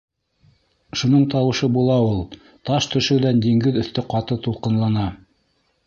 Шуның 1.01 1.27
тауышы 1.33 1.69
була 1.75 1.99
ул; 2.07 2.17
таш 2.71 2.89
төшөүҙән 2.95 3.45
диңгеҙ 3.47 3.79
өҫтө 3.85 4.09
ҡаты 4.15 4.43
тулҡынлана. 4.49 5.07